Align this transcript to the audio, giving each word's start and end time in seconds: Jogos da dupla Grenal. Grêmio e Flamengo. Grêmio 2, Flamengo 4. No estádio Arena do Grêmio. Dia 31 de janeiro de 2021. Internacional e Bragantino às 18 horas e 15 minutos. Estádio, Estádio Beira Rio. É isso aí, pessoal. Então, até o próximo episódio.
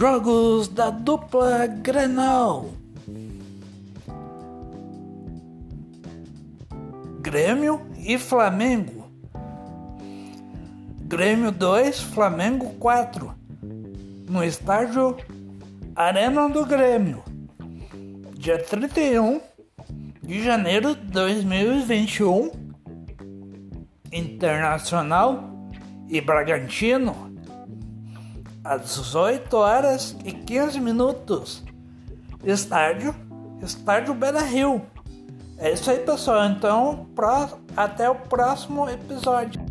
Jogos 0.00 0.68
da 0.68 0.90
dupla 0.90 1.66
Grenal. 1.66 2.70
Grêmio 7.20 7.80
e 7.98 8.16
Flamengo. 8.16 9.10
Grêmio 11.00 11.50
2, 11.50 11.98
Flamengo 11.98 12.74
4. 12.78 13.34
No 14.30 14.44
estádio 14.44 15.16
Arena 15.96 16.48
do 16.48 16.64
Grêmio. 16.64 17.24
Dia 18.34 18.62
31 18.62 19.40
de 20.22 20.44
janeiro 20.44 20.94
de 20.94 21.10
2021. 21.10 22.52
Internacional 24.12 25.42
e 26.08 26.20
Bragantino 26.20 27.28
às 28.68 28.82
18 28.82 29.56
horas 29.56 30.14
e 30.26 30.30
15 30.30 30.78
minutos. 30.78 31.64
Estádio, 32.44 33.14
Estádio 33.62 34.12
Beira 34.12 34.42
Rio. 34.42 34.82
É 35.56 35.72
isso 35.72 35.90
aí, 35.90 35.98
pessoal. 36.00 36.44
Então, 36.44 37.06
até 37.74 38.10
o 38.10 38.14
próximo 38.14 38.86
episódio. 38.88 39.67